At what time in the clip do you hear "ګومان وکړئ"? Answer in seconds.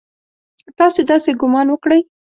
1.41-2.01